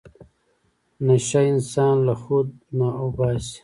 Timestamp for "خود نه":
2.21-2.87